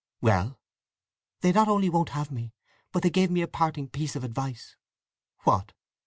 "Well?" 0.19 0.59
"They 1.41 1.51
not 1.51 1.67
only 1.67 1.87
won't 1.87 2.09
have 2.09 2.31
me, 2.31 2.53
but 2.91 3.03
they 3.03 3.11
gave 3.11 3.29
me 3.29 3.43
a 3.43 3.47
parting 3.47 3.87
piece 3.87 4.15
of 4.15 4.23
advice—" 4.23 4.75
"What?" 5.41 5.73